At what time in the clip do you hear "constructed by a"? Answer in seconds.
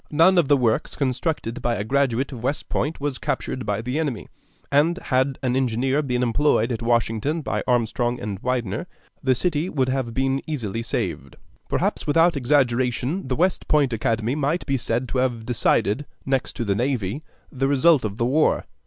0.95-1.83